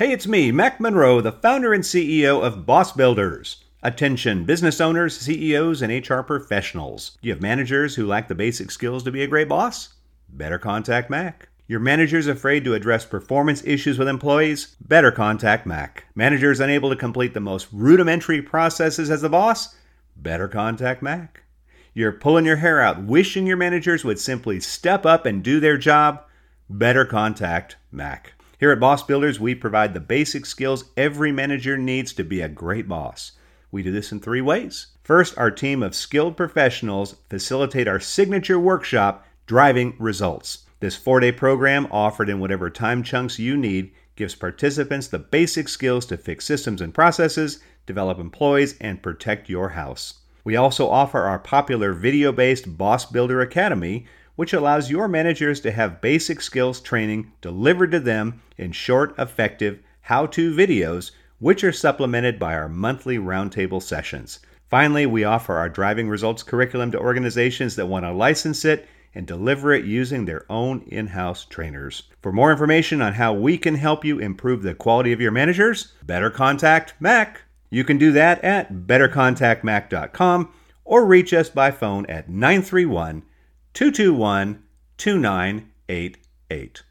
[0.00, 3.64] Hey, it's me, Mac Monroe, the founder and CEO of Boss Builders.
[3.82, 7.18] Attention, business owners, CEOs, and HR professionals.
[7.20, 9.90] Do you have managers who lack the basic skills to be a great boss?
[10.30, 11.50] Better contact Mac.
[11.66, 14.74] Your manager's afraid to address performance issues with employees?
[14.80, 16.06] Better contact Mac.
[16.14, 19.76] Managers unable to complete the most rudimentary processes as the boss?
[20.16, 21.42] Better contact Mac.
[21.92, 25.76] You're pulling your hair out, wishing your managers would simply step up and do their
[25.76, 26.24] job?
[26.70, 28.32] Better contact Mac.
[28.60, 32.48] Here at Boss Builders, we provide the basic skills every manager needs to be a
[32.48, 33.32] great boss.
[33.72, 34.88] We do this in three ways.
[35.02, 40.66] First, our team of skilled professionals facilitate our signature workshop, Driving Results.
[40.80, 45.66] This four day program, offered in whatever time chunks you need, gives participants the basic
[45.66, 50.20] skills to fix systems and processes, develop employees, and protect your house.
[50.44, 54.06] We also offer our popular video based Boss Builder Academy,
[54.40, 59.78] which allows your managers to have basic skills training delivered to them in short, effective
[60.00, 64.38] how to videos, which are supplemented by our monthly roundtable sessions.
[64.70, 69.26] Finally, we offer our driving results curriculum to organizations that want to license it and
[69.26, 72.04] deliver it using their own in house trainers.
[72.22, 75.92] For more information on how we can help you improve the quality of your managers,
[76.02, 77.42] better contact Mac.
[77.68, 80.50] You can do that at bettercontactmac.com
[80.86, 83.24] or reach us by phone at 931
[83.74, 84.62] 221
[84.98, 86.82] 2988.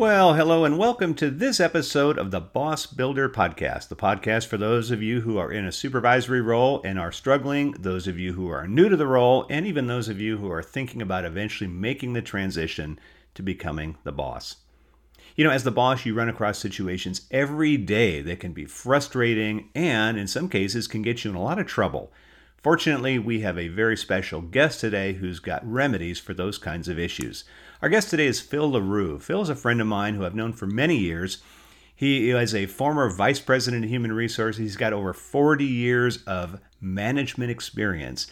[0.00, 4.56] Well, hello and welcome to this episode of the Boss Builder Podcast, the podcast for
[4.56, 8.32] those of you who are in a supervisory role and are struggling, those of you
[8.32, 11.26] who are new to the role, and even those of you who are thinking about
[11.26, 12.98] eventually making the transition
[13.34, 14.56] to becoming the boss.
[15.36, 19.68] You know, as the boss, you run across situations every day that can be frustrating
[19.74, 22.10] and, in some cases, can get you in a lot of trouble.
[22.62, 26.98] Fortunately, we have a very special guest today who's got remedies for those kinds of
[26.98, 27.44] issues.
[27.82, 29.22] Our guest today is Phil LeRoux.
[29.22, 31.38] Phil is a friend of mine who I've known for many years.
[31.96, 34.58] He is a former vice president of human resources.
[34.58, 38.26] He's got over 40 years of management experience.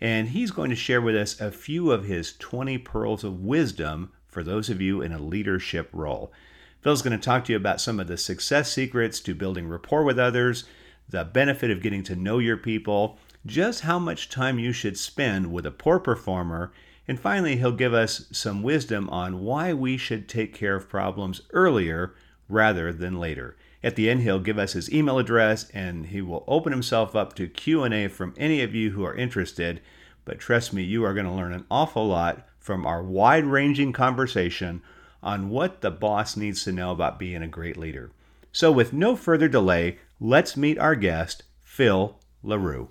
[0.00, 4.12] And he's going to share with us a few of his 20 pearls of wisdom
[4.28, 6.32] for those of you in a leadership role.
[6.80, 10.04] Phil's going to talk to you about some of the success secrets to building rapport
[10.04, 10.62] with others,
[11.08, 15.52] the benefit of getting to know your people, just how much time you should spend
[15.52, 16.72] with a poor performer,
[17.08, 21.42] and finally, he'll give us some wisdom on why we should take care of problems
[21.52, 22.14] earlier
[22.48, 23.56] rather than later.
[23.82, 27.34] At the end, he'll give us his email address and he will open himself up
[27.34, 29.80] to Q&A from any of you who are interested.
[30.24, 34.82] But trust me, you are going to learn an awful lot from our wide-ranging conversation
[35.20, 38.12] on what the boss needs to know about being a great leader.
[38.52, 42.88] So with no further delay, let's meet our guest, Phil LeRoux.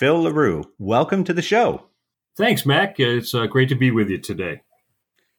[0.00, 1.84] Phil LeRoux, welcome to the show.
[2.34, 2.98] Thanks, Mac.
[2.98, 4.62] It's uh, great to be with you today.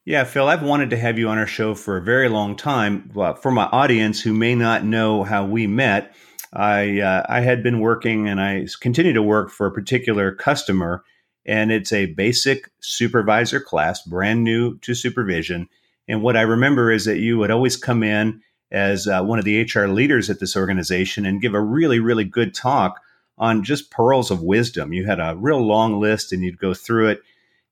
[0.05, 3.09] Yeah, Phil, I've wanted to have you on our show for a very long time.
[3.16, 6.13] Well, for my audience who may not know how we met,
[6.53, 11.03] I uh, I had been working and I continue to work for a particular customer,
[11.43, 15.69] and it's a basic supervisor class, brand new to supervision.
[16.07, 19.45] And what I remember is that you would always come in as uh, one of
[19.45, 22.99] the HR leaders at this organization and give a really, really good talk
[23.37, 24.93] on just pearls of wisdom.
[24.93, 27.21] You had a real long list and you'd go through it.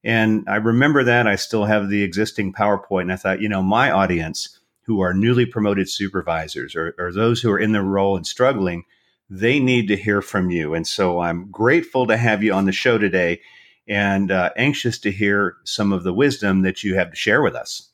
[0.04, 1.28] And I remember that.
[1.28, 3.04] I still have the existing PowerPoint.
[3.04, 7.42] And I thought, you know, my audience who are newly promoted supervisors or, or those
[7.42, 8.86] who are in the role and struggling,
[9.30, 10.74] they need to hear from you.
[10.74, 13.42] And so I'm grateful to have you on the show today
[13.88, 17.56] and uh, anxious to hear some of the wisdom that you have to share with
[17.56, 17.90] us.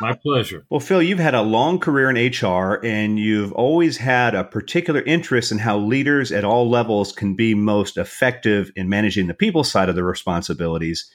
[0.00, 0.64] My pleasure.
[0.70, 5.02] Well, Phil, you've had a long career in HR and you've always had a particular
[5.02, 9.62] interest in how leaders at all levels can be most effective in managing the people
[9.62, 11.10] side of the responsibilities.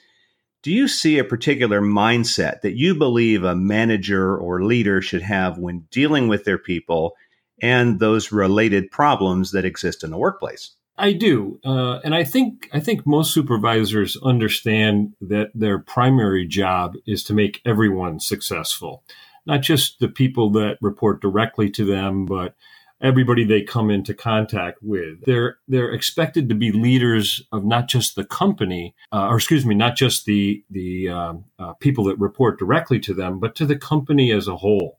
[0.62, 5.58] Do you see a particular mindset that you believe a manager or leader should have
[5.58, 7.14] when dealing with their people
[7.60, 10.75] and those related problems that exist in the workplace?
[10.98, 16.94] I do, uh, and I think I think most supervisors understand that their primary job
[17.06, 19.02] is to make everyone successful,
[19.44, 22.54] not just the people that report directly to them, but
[23.02, 25.24] everybody they come into contact with.
[25.24, 29.74] They're they're expected to be leaders of not just the company, uh, or excuse me,
[29.74, 33.76] not just the the um, uh, people that report directly to them, but to the
[33.76, 34.98] company as a whole.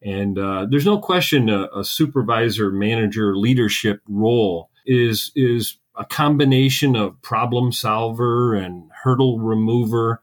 [0.00, 6.96] And uh, there's no question a, a supervisor, manager, leadership role is is a combination
[6.96, 10.22] of problem solver and hurdle remover,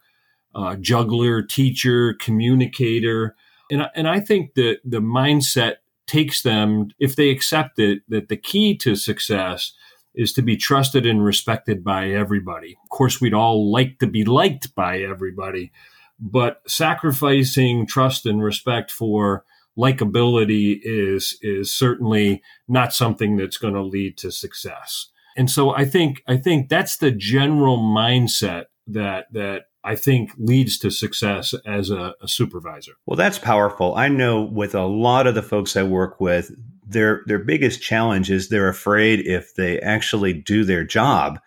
[0.54, 3.36] uh, juggler, teacher, communicator,
[3.70, 5.76] and and I think that the mindset
[6.08, 9.74] takes them if they accept it that the key to success
[10.14, 12.78] is to be trusted and respected by everybody.
[12.84, 15.72] Of course, we'd all like to be liked by everybody,
[16.20, 19.44] but sacrificing trust and respect for
[19.78, 25.08] likability is is certainly not something that's going to lead to success.
[25.38, 30.80] And so I think I think that's the general mindset that that I think leads
[30.80, 32.94] to success as a, a, supervisor.
[33.06, 33.94] Well, that's powerful.
[33.96, 36.52] I know with a lot of the folks I work with,
[36.88, 41.40] their their biggest challenge is they're afraid if they actually do their job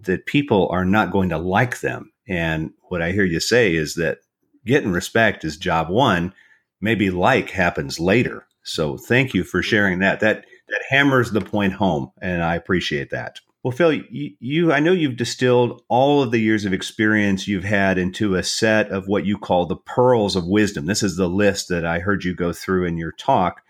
[0.00, 2.12] that people are not going to like them.
[2.28, 4.18] And what I hear you say is that
[4.64, 6.34] getting respect is job one.
[6.80, 8.46] Maybe like happens later.
[8.62, 10.20] So thank you for sharing that.
[10.20, 13.40] That that hammers the point home, and I appreciate that.
[13.62, 17.64] Well, Phil, you, you, I know you've distilled all of the years of experience you've
[17.64, 20.86] had into a set of what you call the pearls of wisdom.
[20.86, 23.62] This is the list that I heard you go through in your talk.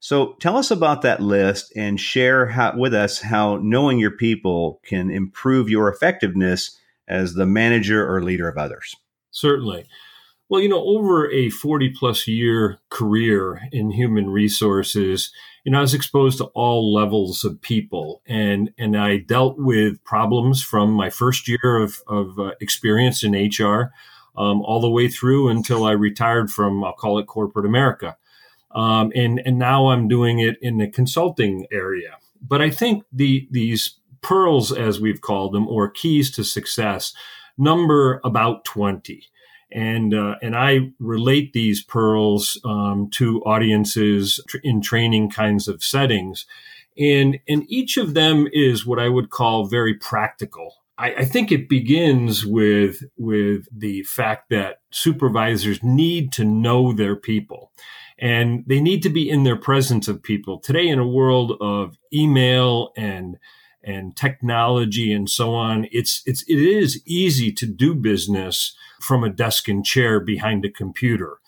[0.00, 4.80] So tell us about that list and share how, with us how knowing your people
[4.84, 8.96] can improve your effectiveness as the manager or leader of others.
[9.30, 9.86] Certainly.
[10.50, 15.32] Well, you know, over a 40 plus year career in human resources,
[15.64, 20.04] you know, I was exposed to all levels of people and, and I dealt with
[20.04, 23.92] problems from my first year of, of uh, experience in HR
[24.36, 28.18] um, all the way through until I retired from, I'll call it corporate America.
[28.72, 32.18] Um, and, and now I'm doing it in the consulting area.
[32.42, 37.14] But I think the, these pearls, as we've called them, or keys to success,
[37.56, 39.28] number about 20
[39.72, 45.82] and uh, and I relate these pearls um, to audiences tr- in training kinds of
[45.82, 46.46] settings,
[46.98, 50.76] and and each of them is what I would call very practical.
[50.96, 57.16] I, I think it begins with with the fact that supervisors need to know their
[57.16, 57.72] people.
[58.16, 60.60] And they need to be in their presence of people.
[60.60, 63.38] Today in a world of email and
[63.82, 68.74] and technology and so on, it's it's it is easy to do business
[69.04, 71.38] from a desk and chair behind a computer.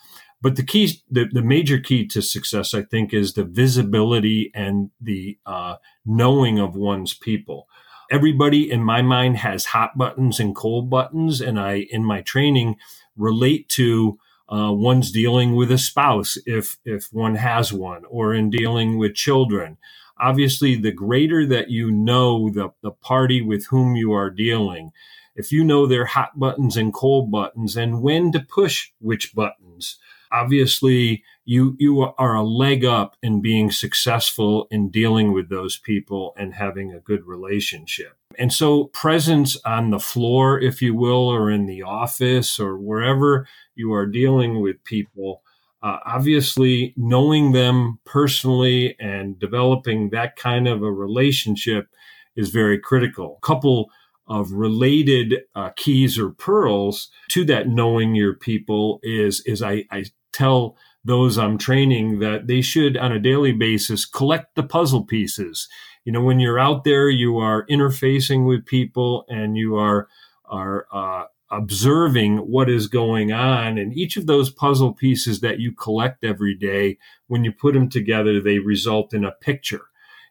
[0.43, 4.91] But the key, the, the major key to success, I think, is the visibility and
[5.01, 7.69] the uh, knowing of one's people.
[8.11, 12.77] Everybody in my mind has hot buttons and cold buttons, and I, in my training,
[13.17, 14.19] relate to
[14.49, 19.15] uh, one's dealing with a spouse if if one has one, or in dealing with
[19.17, 19.79] children
[20.19, 24.93] obviously the greater that you know the, the party with whom you are dealing,
[25.37, 29.99] if you know their hot buttons and cold buttons and when to push which buttons,
[30.33, 36.35] obviously you you are a leg up in being successful in dealing with those people
[36.37, 38.17] and having a good relationship.
[38.39, 43.47] And so presence on the floor, if you will, or in the office or wherever
[43.75, 45.43] you are dealing with people
[45.87, 51.87] uh, obviously, knowing them personally and developing that kind of a relationship
[52.35, 53.39] is very critical.
[53.43, 53.91] Couple
[54.29, 60.07] of related uh, keys or pearls to that knowing your people is is I, I
[60.33, 65.69] tell those I'm training that they should on a daily basis collect the puzzle pieces.
[66.05, 70.09] You know, when you're out there, you are interfacing with people and you are
[70.45, 73.79] are uh, observing what is going on.
[73.79, 77.89] And each of those puzzle pieces that you collect every day, when you put them
[77.89, 79.87] together, they result in a picture.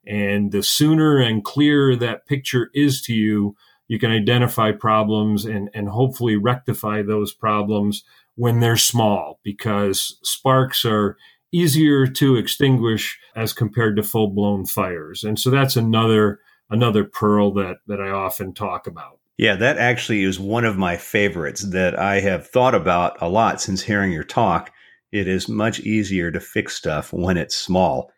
[0.05, 3.55] And the sooner and clearer that picture is to you,
[3.87, 8.03] you can identify problems and, and hopefully rectify those problems
[8.35, 11.17] when they're small because sparks are
[11.51, 15.23] easier to extinguish as compared to full blown fires.
[15.23, 16.39] And so that's another
[16.69, 19.19] another pearl that that I often talk about.
[19.37, 23.61] Yeah, that actually is one of my favorites that I have thought about a lot
[23.61, 24.71] since hearing your talk.
[25.11, 28.11] It is much easier to fix stuff when it's small.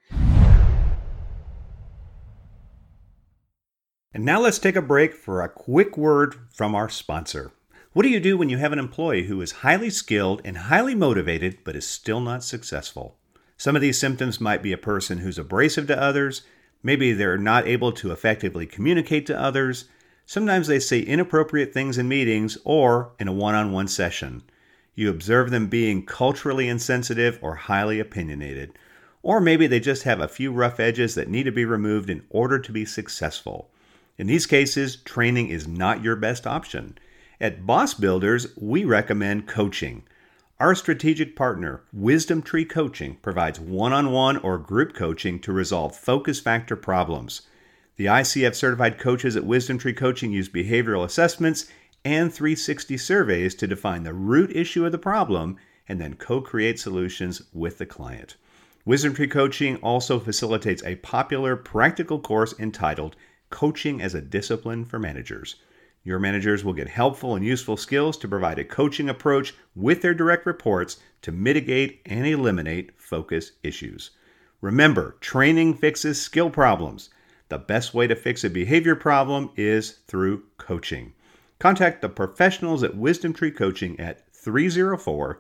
[4.18, 7.52] And now let's take a break for a quick word from our sponsor.
[7.94, 10.96] What do you do when you have an employee who is highly skilled and highly
[10.96, 13.20] motivated but is still not successful?
[13.58, 16.42] Some of these symptoms might be a person who's abrasive to others,
[16.82, 19.86] maybe they're not able to effectively communicate to others,
[20.26, 24.42] Sometimes they say inappropriate things in meetings or in a one on one session.
[24.96, 28.80] You observe them being culturally insensitive or highly opinionated.
[29.22, 32.24] Or maybe they just have a few rough edges that need to be removed in
[32.32, 33.70] order to be successful.
[34.18, 36.98] In these cases, training is not your best option.
[37.40, 40.04] At Boss Builders, we recommend coaching.
[40.60, 45.96] Our strategic partner, Wisdom Tree Coaching, provides one on one or group coaching to resolve
[45.96, 47.44] focus factor problems.
[47.98, 51.68] The ICF certified coaches at Wisdom Tree Coaching use behavioral assessments
[52.04, 55.58] and 360 surveys to define the root issue of the problem
[55.88, 58.36] and then co create solutions with the client.
[58.84, 63.16] Wisdom Tree Coaching also facilitates a popular practical course entitled
[63.50, 65.56] Coaching as a Discipline for Managers.
[66.04, 70.14] Your managers will get helpful and useful skills to provide a coaching approach with their
[70.14, 74.12] direct reports to mitigate and eliminate focus issues.
[74.62, 77.10] Remember, training fixes skill problems.
[77.50, 81.14] The best way to fix a behavior problem is through coaching.
[81.60, 85.40] Contact the professionals at Wisdom Tree Coaching at 304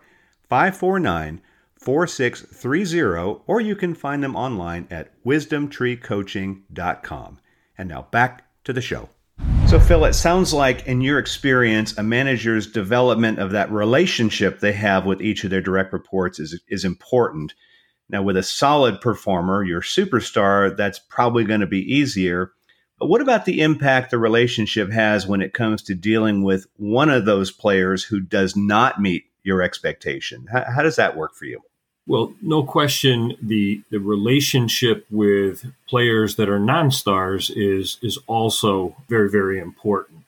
[0.50, 1.42] 549
[1.80, 7.40] 4630, or you can find them online at wisdomtreecoaching.com.
[7.78, 9.10] And now back to the show.
[9.68, 14.72] So, Phil, it sounds like in your experience, a manager's development of that relationship they
[14.74, 17.54] have with each of their direct reports is, is important.
[18.10, 22.52] Now, with a solid performer, your superstar, that's probably going to be easier.
[22.98, 27.10] But what about the impact the relationship has when it comes to dealing with one
[27.10, 30.48] of those players who does not meet your expectation?
[30.52, 31.62] How, how does that work for you?
[32.08, 39.30] Well, no question, the the relationship with players that are non-stars is is also very
[39.30, 40.24] very important.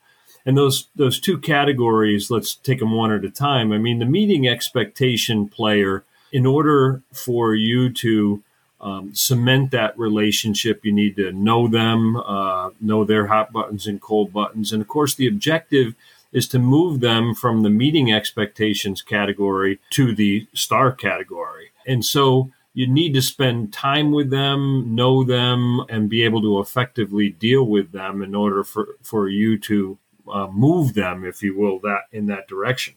[0.45, 3.71] And those those two categories, let's take them one at a time.
[3.71, 8.43] I mean, the meeting expectation player, in order for you to
[8.81, 14.01] um, cement that relationship, you need to know them, uh, know their hot buttons and
[14.01, 15.95] cold buttons, and of course, the objective
[16.31, 21.71] is to move them from the meeting expectations category to the star category.
[21.87, 26.59] And so you need to spend time with them, know them, and be able to
[26.59, 29.97] effectively deal with them in order for, for you to
[30.31, 32.93] uh, move them, if you will, that in that direction.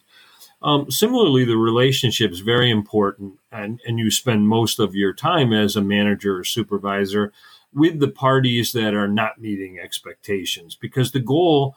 [0.63, 5.53] Um, similarly, the relationship is very important, and, and you spend most of your time
[5.53, 7.33] as a manager or supervisor
[7.75, 11.75] with the parties that are not meeting expectations because the goal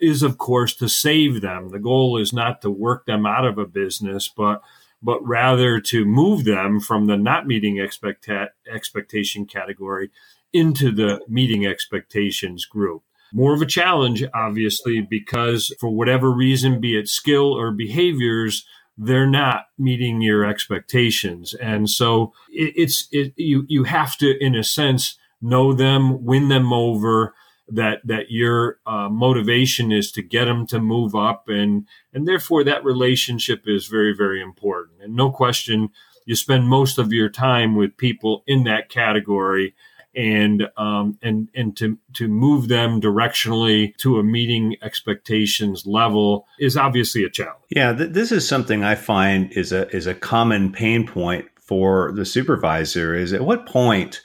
[0.00, 1.70] is of course to save them.
[1.70, 4.62] The goal is not to work them out of a business, but
[5.02, 10.10] but rather to move them from the not meeting expecta- expectation category
[10.52, 13.02] into the meeting expectations group.
[13.32, 18.66] More of a challenge, obviously, because for whatever reason, be it skill or behaviors,
[18.98, 21.54] they're not meeting your expectations.
[21.54, 26.48] And so it, it's, it, you, you have to, in a sense, know them, win
[26.48, 27.34] them over,
[27.70, 32.64] that that your uh, motivation is to get them to move up and and therefore
[32.64, 35.90] that relationship is very very important and no question
[36.26, 39.74] you spend most of your time with people in that category
[40.14, 46.76] and um, and and to to move them directionally to a meeting expectations level is
[46.76, 47.62] obviously a challenge.
[47.70, 52.12] Yeah, th- this is something I find is a is a common pain point for
[52.12, 53.14] the supervisor.
[53.14, 54.20] Is at what point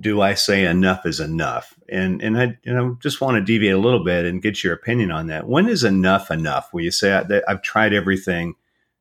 [0.00, 1.74] do I say enough is enough?
[1.88, 4.74] And and I you know just want to deviate a little bit and get your
[4.74, 5.48] opinion on that.
[5.48, 6.68] When is enough enough?
[6.72, 8.54] Where you say I, I've tried everything,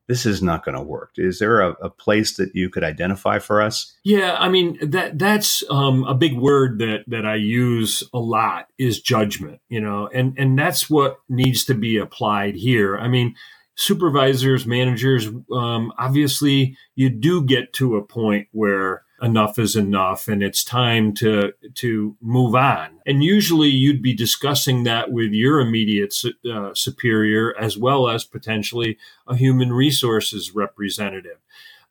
[0.08, 1.12] this is not going to work.
[1.18, 3.94] Is there a, a, place that you could identify for us?
[4.04, 8.68] Yeah, I mean that that's um, a big word that that I use a lot
[8.78, 9.60] is judgment.
[9.70, 12.98] You know, and and that's what needs to be applied here.
[12.98, 13.36] I mean
[13.76, 20.44] supervisors, managers, um, obviously you do get to a point where enough is enough and
[20.44, 23.00] it's time to to move on.
[23.06, 26.14] And usually you'd be discussing that with your immediate
[26.52, 28.98] uh, superior as well as potentially
[29.28, 31.38] a human resources representative.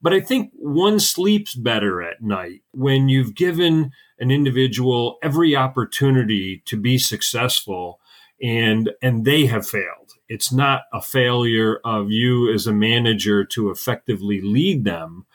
[0.01, 6.63] But i think one sleeps better at night when you've given an individual every opportunity
[6.67, 8.01] to be successful
[8.43, 10.13] and and they have failed.
[10.29, 15.27] It's not a failure of you as a manager to effectively lead them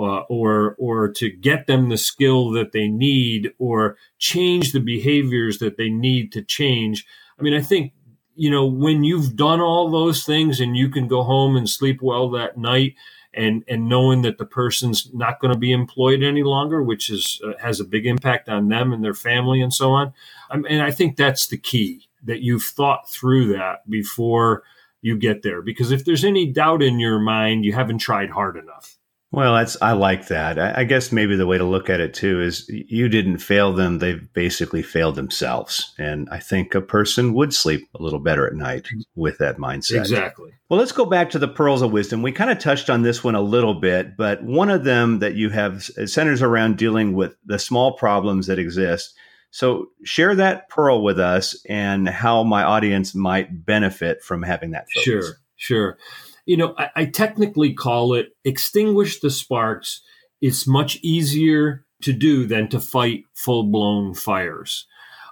[0.00, 5.58] uh, or or to get them the skill that they need or change the behaviors
[5.58, 7.06] that they need to change.
[7.38, 7.92] I mean, I think
[8.34, 12.00] you know when you've done all those things and you can go home and sleep
[12.00, 12.94] well that night
[13.34, 17.40] and and knowing that the person's not going to be employed any longer which is
[17.44, 20.12] uh, has a big impact on them and their family and so on
[20.50, 24.62] I mean, and i think that's the key that you've thought through that before
[25.02, 28.56] you get there because if there's any doubt in your mind you haven't tried hard
[28.56, 28.98] enough
[29.32, 30.58] well, that's I like that.
[30.58, 33.72] I, I, guess maybe the way to look at it too is you didn't fail
[33.72, 35.94] them; they basically failed themselves.
[35.98, 39.98] And I think a person would sleep a little better at night with that mindset.
[39.98, 40.50] Exactly.
[40.68, 42.22] Well, let's go back to the pearls of wisdom.
[42.22, 45.36] We kind of touched on this one a little bit, but one of them that
[45.36, 49.14] you have centers around dealing with the small problems that exist.
[49.52, 54.86] So share that pearl with us and how my audience might benefit from having that.
[54.90, 55.04] Focus.
[55.04, 55.22] Sure,
[55.56, 55.98] sure
[56.46, 60.02] you know, I, I technically call it extinguish the sparks.
[60.40, 64.86] It's much easier to do than to fight full blown fires.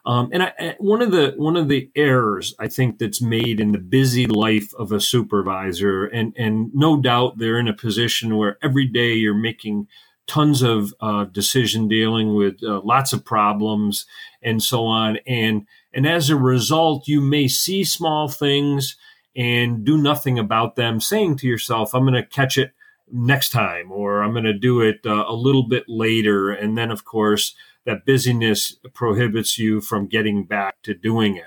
[0.06, 3.72] Um, and I, one of the one of the errors I think that's made in
[3.72, 8.58] the busy life of a supervisor, and and no doubt they're in a position where
[8.62, 9.86] every day you're making
[10.26, 14.06] tons of uh, decision dealing with uh, lots of problems
[14.42, 18.96] and so on, and and as a result, you may see small things
[19.38, 22.72] and do nothing about them, saying to yourself, "I'm going to catch it."
[23.10, 26.90] next time or i'm going to do it uh, a little bit later and then
[26.90, 27.54] of course
[27.88, 31.46] that busyness prohibits you from getting back to doing it.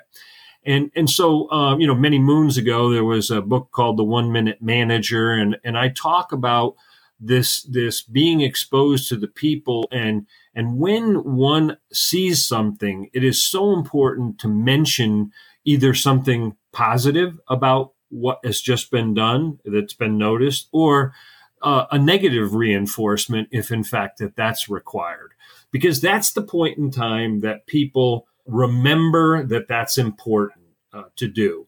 [0.65, 4.03] And and so um, you know, many moons ago, there was a book called The
[4.03, 6.75] One Minute Manager, and and I talk about
[7.19, 13.43] this this being exposed to the people and and when one sees something, it is
[13.43, 15.31] so important to mention
[15.65, 21.13] either something positive about what has just been done that's been noticed, or
[21.61, 25.33] uh, a negative reinforcement if in fact that that's required
[25.71, 31.67] because that's the point in time that people remember that that's important uh, to do.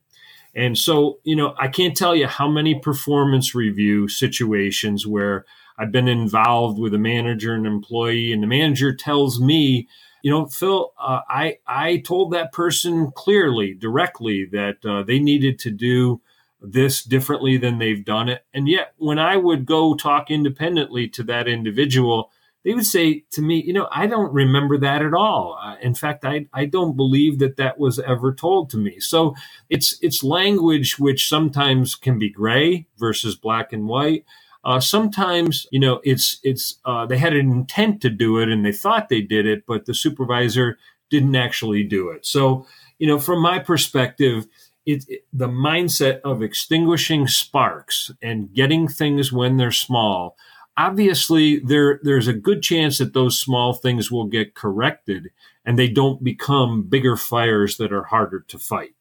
[0.56, 5.46] And so, you know, I can't tell you how many performance review situations where
[5.78, 9.88] I've been involved with a manager and employee, and the manager tells me,
[10.24, 15.60] you know, Phil, uh, I I told that person clearly, directly that uh, they needed
[15.60, 16.22] to do
[16.62, 21.24] this differently than they've done it, and yet when I would go talk independently to
[21.24, 22.32] that individual,
[22.64, 25.60] they would say to me, you know, I don't remember that at all.
[25.62, 29.00] Uh, in fact, I, I don't believe that that was ever told to me.
[29.00, 29.36] So
[29.70, 34.24] it's it's language which sometimes can be gray versus black and white.
[34.64, 38.66] Uh, sometimes, you know, it's it's uh, they had an intent to do it and
[38.66, 40.78] they thought they did it, but the supervisor
[41.10, 42.26] didn't actually do it.
[42.26, 42.66] So,
[42.98, 44.48] you know, from my perspective,
[44.86, 50.36] it, it, the mindset of extinguishing sparks and getting things when they're small
[50.78, 55.30] obviously there there's a good chance that those small things will get corrected
[55.66, 58.96] and they don't become bigger fires that are harder to fight.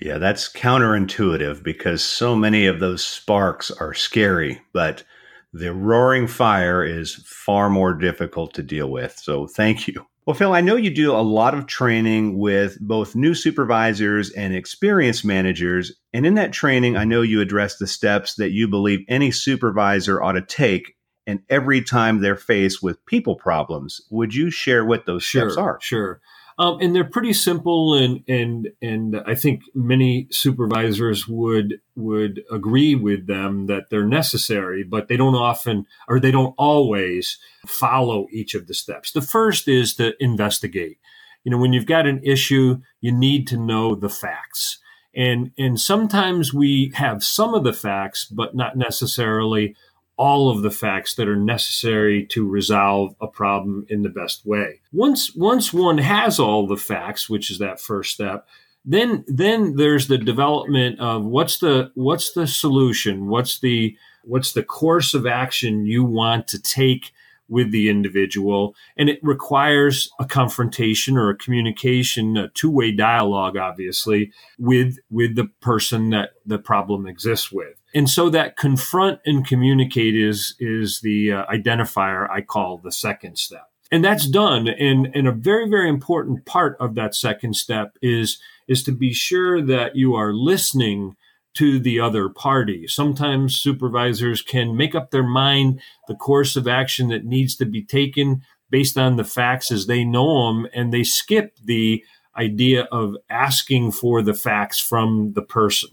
[0.00, 5.04] Yeah, that's counterintuitive because so many of those sparks are scary, but
[5.52, 9.18] the roaring fire is far more difficult to deal with.
[9.18, 10.06] So thank you.
[10.26, 14.54] Well, Phil, I know you do a lot of training with both new supervisors and
[14.54, 15.92] experienced managers.
[16.12, 20.22] And in that training, I know you address the steps that you believe any supervisor
[20.22, 20.94] ought to take
[21.26, 24.00] and every time they're faced with people problems.
[24.10, 25.78] Would you share what those sure, steps are?
[25.82, 26.20] Sure.
[26.60, 32.94] Um, and they're pretty simple, and and and I think many supervisors would would agree
[32.94, 38.54] with them that they're necessary, but they don't often or they don't always follow each
[38.54, 39.10] of the steps.
[39.10, 40.98] The first is to investigate.
[41.44, 44.80] You know, when you've got an issue, you need to know the facts,
[45.14, 49.76] and and sometimes we have some of the facts, but not necessarily
[50.20, 54.78] all of the facts that are necessary to resolve a problem in the best way.
[54.92, 58.46] Once once one has all the facts, which is that first step,
[58.84, 64.62] then then there's the development of what's the what's the solution, what's the what's the
[64.62, 67.12] course of action you want to take
[67.48, 68.76] with the individual?
[68.98, 75.46] And it requires a confrontation or a communication a two-way dialogue obviously with with the
[75.62, 81.32] person that the problem exists with and so that confront and communicate is is the
[81.32, 83.70] uh, identifier I call the second step.
[83.90, 84.68] And that's done.
[84.68, 89.12] And, and a very, very important part of that second step is, is to be
[89.12, 91.16] sure that you are listening
[91.54, 92.86] to the other party.
[92.86, 97.82] Sometimes supervisors can make up their mind the course of action that needs to be
[97.82, 102.04] taken based on the facts as they know them, and they skip the
[102.36, 105.90] idea of asking for the facts from the person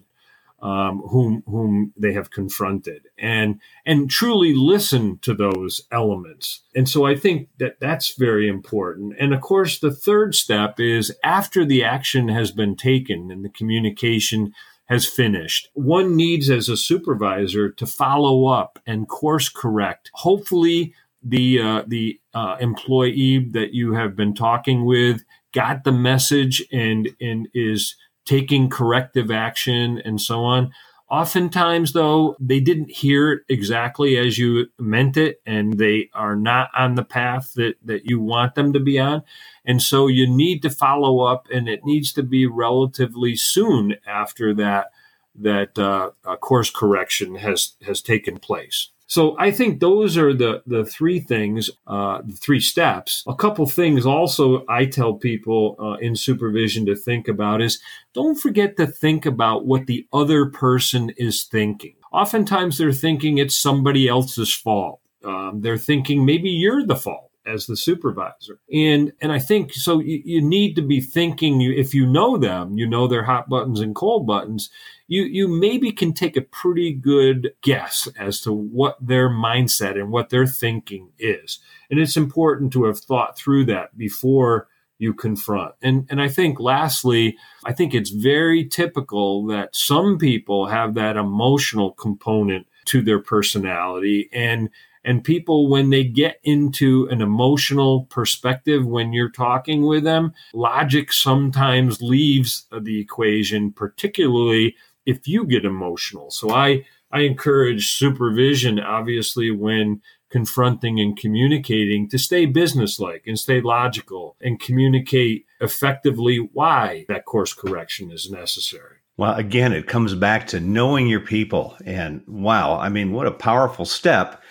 [0.59, 3.07] um, whom whom they have confronted.
[3.17, 6.63] And and truly listen to those elements.
[6.75, 9.13] And so i think that that's very important.
[9.19, 13.49] And of course the third step is after the action has been taken and the
[13.49, 14.53] communication
[14.85, 20.09] has finished one needs as a supervisor to follow up and course correct.
[20.13, 26.63] Hopefully the uh, the uh, employee that you have been talking with got the message
[26.71, 27.95] and and is
[28.27, 30.71] taking corrective action and so on.
[31.09, 36.69] Oftentimes, though, they didn't hear it exactly as you meant it, and they are not
[36.77, 39.23] on the path that, that you want them to be on.
[39.63, 44.53] And so you need to follow up, and it needs to be relatively soon after
[44.55, 44.91] that
[45.39, 48.89] that uh, course correction has has taken place.
[49.07, 53.23] So I think those are the the three things, uh, the three steps.
[53.25, 57.79] A couple things also I tell people uh, in supervision to think about is
[58.13, 61.95] don't forget to think about what the other person is thinking.
[62.11, 64.99] Oftentimes they're thinking it's somebody else's fault.
[65.23, 68.59] Um, they're thinking maybe you're the fault as the supervisor.
[68.71, 72.77] And and I think so you, you need to be thinking if you know them,
[72.77, 74.69] you know their hot buttons and cold buttons,
[75.07, 80.11] you you maybe can take a pretty good guess as to what their mindset and
[80.11, 81.59] what their thinking is.
[81.89, 84.67] And it's important to have thought through that before
[84.99, 85.75] you confront.
[85.81, 91.17] And and I think lastly, I think it's very typical that some people have that
[91.17, 94.69] emotional component to their personality and
[95.07, 101.11] and people when they get into an emotional perspective when you're talking with them logic
[101.11, 109.49] sometimes leaves the equation particularly if you get emotional so i i encourage supervision obviously
[109.49, 117.25] when confronting and communicating to stay businesslike and stay logical and communicate effectively why that
[117.25, 118.97] course correction is necessary.
[119.15, 121.75] Well, again, it comes back to knowing your people.
[121.85, 124.43] And wow, I mean, what a powerful step.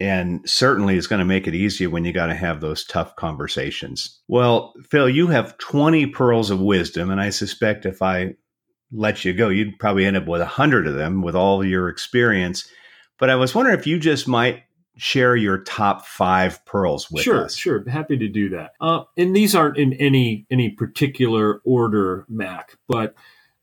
[0.00, 3.16] And certainly is going to make it easier when you got to have those tough
[3.16, 4.20] conversations.
[4.28, 7.10] Well, Phil, you have 20 pearls of wisdom.
[7.10, 8.34] And I suspect if I
[8.92, 11.88] let you go, you'd probably end up with a 100 of them with all your
[11.88, 12.66] experience.
[13.18, 14.62] But I was wondering if you just might
[14.96, 17.56] share your top five pearls with sure, us.
[17.56, 18.72] Sure, sure, happy to do that.
[18.80, 23.14] Uh, and these aren't in any any particular order, Mac, but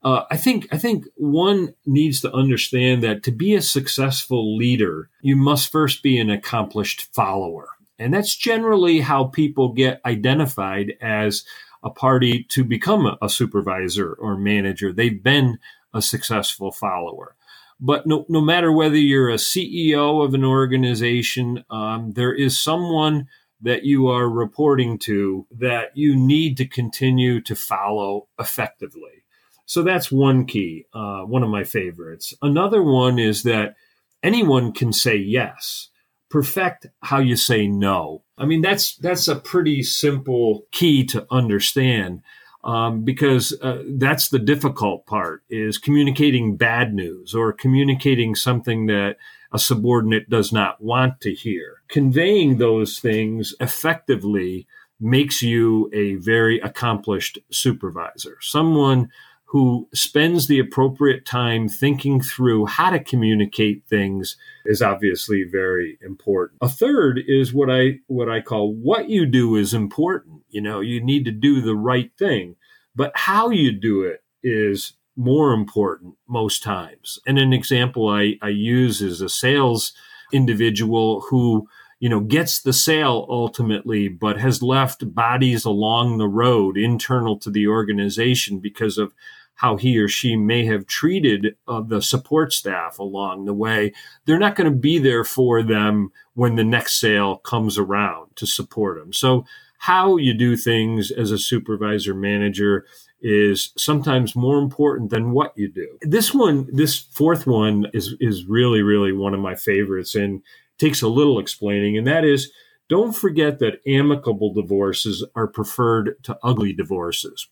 [0.04, 5.10] uh, I think I think one needs to understand that to be a successful leader,
[5.22, 11.44] you must first be an accomplished follower, and that's generally how people get identified as
[11.84, 14.92] a party to become a, supervisor or manager.
[14.92, 15.60] They've been
[15.94, 17.36] a successful follower.
[17.80, 23.28] But no, no matter whether you're a CEO of an organization, um, there is someone
[23.62, 29.24] that you are reporting to that you need to continue to follow effectively.
[29.68, 32.34] So that's one key, uh, one of my favorites.
[32.42, 33.76] Another one is that
[34.24, 35.90] anyone can say yes.
[36.30, 38.24] Perfect how you say no.
[38.38, 42.22] I mean, that's that's a pretty simple key to understand
[42.64, 49.18] um, because uh, that's the difficult part is communicating bad news or communicating something that
[49.52, 51.82] a subordinate does not want to hear.
[51.88, 54.68] Conveying those things effectively
[55.00, 59.10] makes you a very accomplished supervisor, someone
[59.50, 66.58] who spends the appropriate time thinking through how to communicate things is obviously very important.
[66.62, 70.42] A third is what I what I call what you do is important.
[70.50, 72.58] You know, you need to do the right thing,
[72.94, 77.18] but how you do it is more important most times.
[77.26, 79.94] And an example I, I use is a sales
[80.34, 86.78] individual who you know, gets the sale ultimately, but has left bodies along the road
[86.78, 89.14] internal to the organization because of
[89.58, 93.92] how he or she may have treated uh, the support staff along the way.
[94.26, 98.46] They're not going to be there for them when the next sale comes around to
[98.46, 99.14] support them.
[99.14, 99.46] So,
[99.80, 102.86] how you do things as a supervisor manager
[103.22, 105.88] is sometimes more important than what you do.
[106.02, 110.42] This one, this fourth one is is really really one of my favorites and
[110.80, 112.52] takes a little explaining and that is
[112.90, 117.50] don't forget that amicable divorces are preferred to ugly divorces.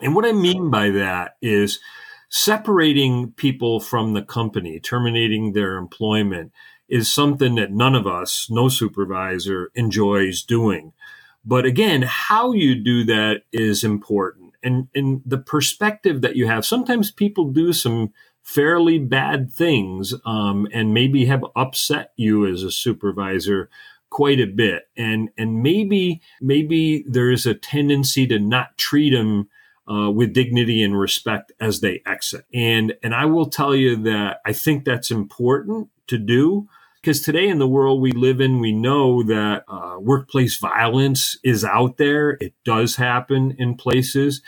[0.00, 1.80] And what I mean by that is
[2.28, 6.52] separating people from the company, terminating their employment
[6.88, 10.92] is something that none of us, no supervisor, enjoys doing.
[11.44, 14.54] But again, how you do that is important.
[14.62, 20.66] And, and the perspective that you have, sometimes people do some fairly bad things um,
[20.72, 23.68] and maybe have upset you as a supervisor
[24.10, 24.88] quite a bit.
[24.96, 29.48] And, and maybe, maybe there is a tendency to not treat them
[29.90, 32.44] uh, with dignity and respect as they exit.
[32.52, 36.68] And and I will tell you that I think that's important to do
[37.00, 41.64] because today in the world we live in, we know that uh, workplace violence is
[41.64, 42.36] out there.
[42.40, 44.42] It does happen in places.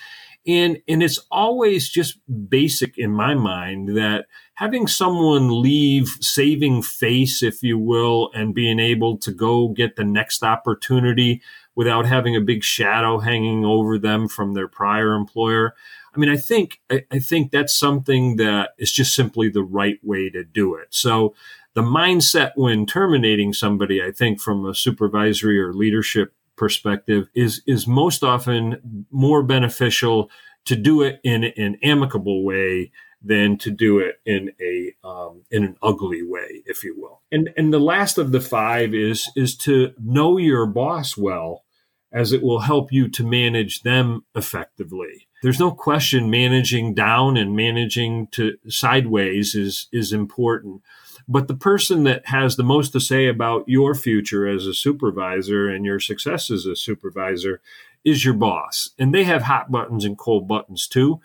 [0.46, 7.42] And, and it's always just basic in my mind that having someone leave saving face,
[7.42, 11.42] if you will, and being able to go get the next opportunity
[11.74, 15.74] without having a big shadow hanging over them from their prior employer.
[16.14, 19.98] I mean, I think I, I think that's something that is just simply the right
[20.02, 20.88] way to do it.
[20.90, 21.34] So
[21.74, 27.86] the mindset when terminating somebody, I think from a supervisory or leadership perspective is is
[27.86, 30.30] most often more beneficial
[30.66, 32.90] to do it in an amicable way
[33.22, 37.20] than to do it in a um, in an ugly way, if you will.
[37.30, 41.64] And and the last of the five is is to know your boss well,
[42.12, 45.28] as it will help you to manage them effectively.
[45.42, 50.82] There's no question managing down and managing to sideways is is important
[51.28, 55.68] But the person that has the most to say about your future as a supervisor
[55.68, 57.60] and your success as a supervisor
[58.04, 58.90] is your boss.
[58.98, 61.20] And they have hot buttons and cold buttons too.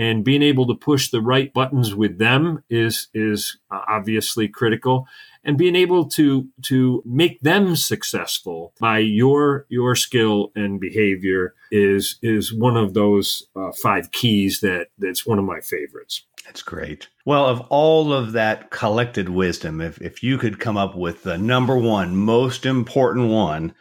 [0.00, 5.06] And being able to push the right buttons with them is, is uh, obviously critical.
[5.44, 12.18] And being able to to make them successful by your your skill and behavior is
[12.22, 16.24] is one of those uh, five keys that that's one of my favorites.
[16.46, 17.08] That's great.
[17.26, 21.36] Well of all of that collected wisdom if if you could come up with the
[21.38, 23.74] number one most important one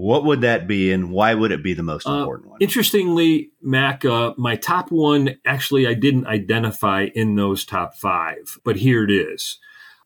[0.00, 2.58] what would that be and why would it be the most uh, important uh, one?
[2.60, 8.76] interestingly mac uh, my top one actually i didn't identify in those top five but
[8.76, 9.58] here it is.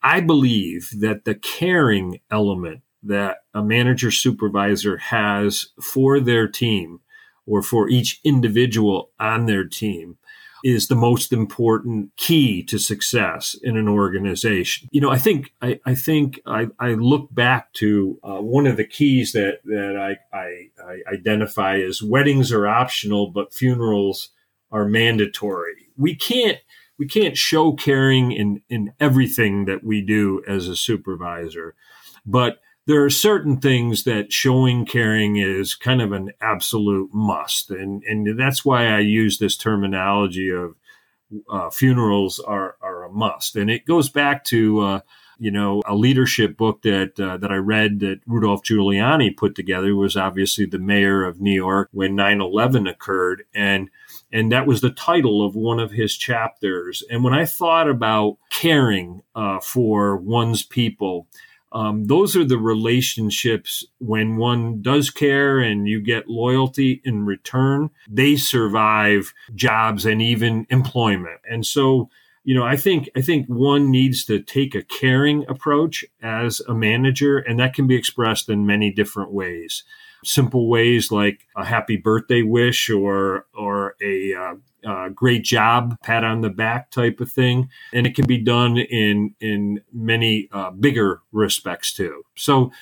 [0.04, 7.00] I believe that the caring element that a manager supervisor has for their team
[7.46, 10.18] or for each individual on their team
[10.64, 14.88] is the most important key to success in an organization.
[14.90, 18.78] You know, I think I, I think I, I, look back to uh, one of
[18.78, 24.30] the keys that that I, I, I identify as weddings are optional, but funerals
[24.72, 25.90] are mandatory.
[25.98, 26.58] We can't
[26.98, 31.74] we can't show caring in in everything that we do as a supervisor,
[32.24, 38.02] but there are certain things that showing caring is kind of an absolute must, and
[38.04, 40.74] and that's why I use this terminology of
[41.48, 44.80] uh, funerals are are a must, and it goes back to.
[44.80, 45.00] Uh,
[45.36, 49.96] you know, a leadership book that uh, that I read that Rudolph Giuliani put together
[49.96, 53.90] was obviously the mayor of New York when 9/11 occurred, and
[54.32, 57.02] and that was the title of one of his chapters.
[57.10, 61.26] And when I thought about caring uh, for one's people,
[61.74, 67.90] um, those are the relationships when one does care and you get loyalty in return,
[68.08, 71.40] they survive jobs and even employment.
[71.50, 72.08] And so,
[72.44, 76.74] you know, I think I think one needs to take a caring approach as a
[76.74, 79.82] manager, and that can be expressed in many different ways
[80.24, 84.54] simple ways like a happy birthday wish or or a uh,
[84.86, 88.78] uh, great job, pat on the back type of thing, and it can be done
[88.78, 92.22] in in many uh, bigger respects too.
[92.36, 92.72] So.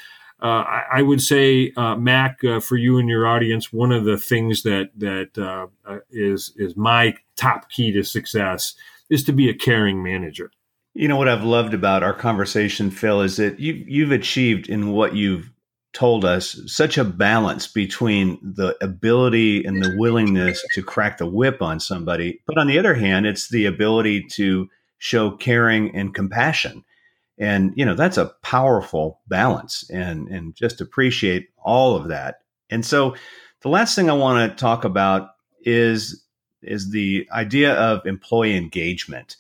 [0.41, 4.05] Uh, I, I, would say, uh, Mac, uh, for you and your audience, one of
[4.05, 5.69] the things that that
[6.11, 8.75] is is my top key to success
[9.09, 10.51] is to be a caring manager.
[10.95, 14.91] You know what I've loved about our conversation, Phil, is that you you've achieved in
[14.91, 15.52] what you've
[15.93, 21.61] told us such a balance between the ability and the willingness to crack the whip
[21.61, 22.41] on somebody.
[22.47, 26.85] But on the other hand, it's the ability to show caring and compassion.
[27.39, 32.41] And, you know, that's a powerful balance and, and just appreciate all of that.
[32.71, 33.17] And so
[33.61, 36.25] the last thing I want to talk about is,
[36.63, 39.37] is the idea of employee engagement.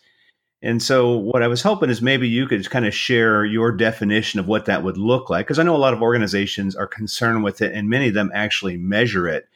[0.64, 4.38] And so, what I was hoping is maybe you could kind of share your definition
[4.38, 7.42] of what that would look like, because I know a lot of organizations are concerned
[7.42, 9.48] with it, and many of them actually measure it.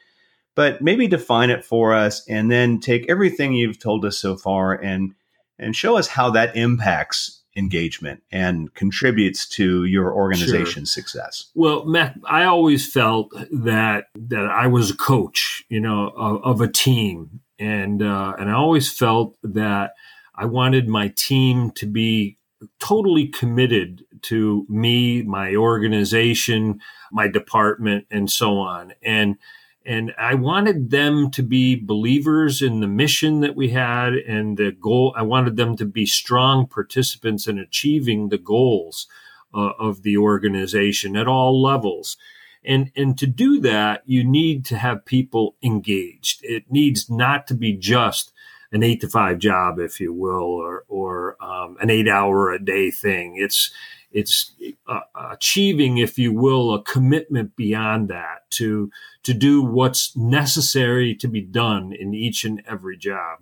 [0.53, 4.73] But maybe define it for us, and then take everything you've told us so far
[4.73, 5.13] and
[5.59, 11.01] and show us how that impacts engagement and contributes to your organization's sure.
[11.01, 11.45] success.
[11.55, 16.61] Well, Matt, I always felt that that I was a coach, you know, of, of
[16.61, 19.93] a team, and uh, and I always felt that
[20.37, 22.37] I wanted my team to be
[22.79, 28.93] totally committed to me, my organization, my department, and so on.
[29.03, 29.37] And
[29.85, 34.73] and I wanted them to be believers in the mission that we had and the
[34.73, 35.13] goal.
[35.15, 39.07] I wanted them to be strong participants in achieving the goals
[39.53, 42.17] uh, of the organization at all levels.
[42.65, 46.43] And, and to do that, you need to have people engaged.
[46.43, 48.33] It needs not to be just
[48.71, 52.63] an eight to five job, if you will, or or um, an eight hour a
[52.63, 53.35] day thing.
[53.37, 53.71] It's
[54.11, 54.53] it's
[54.87, 55.01] uh,
[55.31, 58.91] achieving, if you will, a commitment beyond that to
[59.23, 63.39] to do what's necessary to be done in each and every job.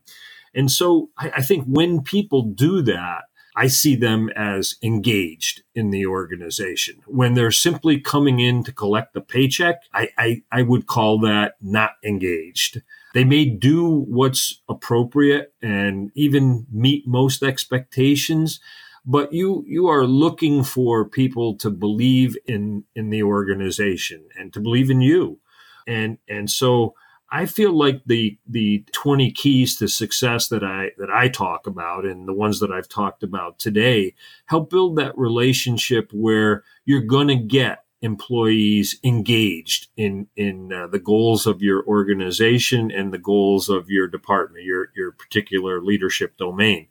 [0.54, 5.89] And so I, I think when people do that, I see them as engaged in
[5.89, 7.02] the organization.
[7.08, 11.56] When they're simply coming in to collect the paycheck, I, I, I would call that
[11.62, 12.82] not engaged.
[13.13, 18.60] They may do what's appropriate and even meet most expectations,
[19.06, 24.60] but you you are looking for people to believe in in the organization and to
[24.60, 25.39] believe in you.
[25.88, 26.96] And and so
[27.32, 32.06] I feel like the the 20 keys to success that I that I talk about
[32.06, 34.14] and the ones that I've talked about today
[34.46, 41.00] help build that relationship where you're going to get employees engaged in in uh, the
[41.00, 46.88] goals of your organization and the goals of your department, your your particular leadership domain.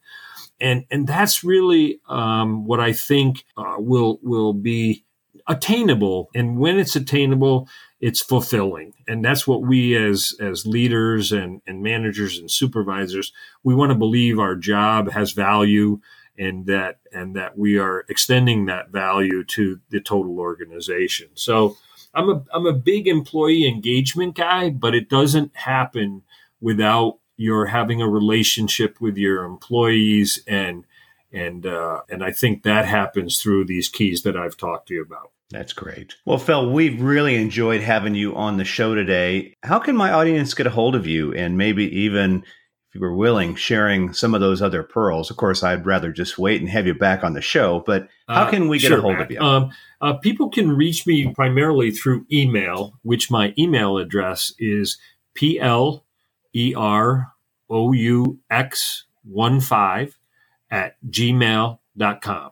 [0.61, 5.05] and and that's really um, what I think uh, will will be
[5.47, 6.31] attainable.
[6.35, 7.69] And when it's attainable,
[8.05, 13.75] it's fulfilling, and that's what we as as leaders and and managers and supervisors we
[13.75, 15.99] want to believe our job has value
[16.37, 21.29] and that and that we are extending that value to the total organization.
[21.33, 21.79] So
[22.13, 26.25] I'm a I'm a big employee engagement guy, but it doesn't happen
[26.61, 30.85] without you're having a relationship with your employees and
[31.33, 35.03] and uh, and I think that happens through these keys that I've talked to you
[35.03, 35.31] about.
[35.51, 36.15] That's great.
[36.25, 39.55] Well, Phil, we've really enjoyed having you on the show today.
[39.63, 43.15] How can my audience get a hold of you and maybe even if you were
[43.15, 45.31] willing sharing some of those other pearls?
[45.31, 48.45] Of course, I'd rather just wait and have you back on the show, but how
[48.45, 49.23] uh, can we get uh, sure, a hold Matt.
[49.27, 49.41] of you?
[49.41, 54.99] Um, uh, people can reach me primarily through email, which my email address is
[55.35, 56.05] pl
[56.55, 57.33] E R
[57.69, 60.19] O U X 1 5
[60.71, 62.51] at gmail.com.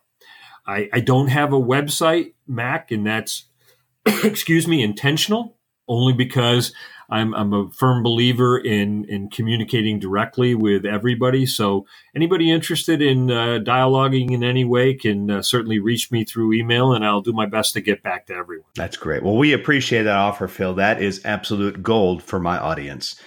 [0.67, 3.47] I, I don't have a website, Mac, and that's,
[4.07, 5.57] excuse me, intentional
[5.89, 6.73] only because
[7.11, 11.45] I'm, I'm a firm believer in, in communicating directly with everybody.
[11.45, 11.87] So
[12.17, 16.95] anybody interested in uh, dialoguing in any way can uh, certainly reach me through email,
[16.95, 18.71] and I'll do my best to get back to everyone.
[18.77, 19.23] That's great.
[19.23, 20.75] Well, we appreciate that offer, Phil.
[20.75, 23.21] That is absolute gold for my audience.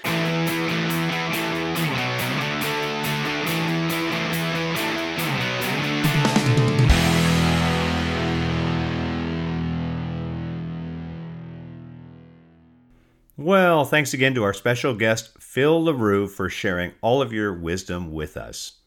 [13.45, 18.11] Well, thanks again to our special guest, Phil LeRoux, for sharing all of your wisdom
[18.11, 18.79] with us.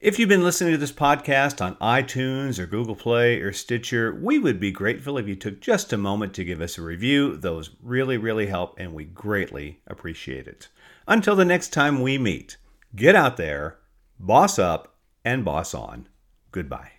[0.00, 4.38] If you've been listening to this podcast on iTunes or Google Play or Stitcher, we
[4.38, 7.36] would be grateful if you took just a moment to give us a review.
[7.36, 10.68] Those really, really help, and we greatly appreciate it.
[11.06, 12.56] Until the next time we meet,
[12.96, 13.76] get out there,
[14.18, 16.08] boss up, and boss on.
[16.50, 16.93] Goodbye.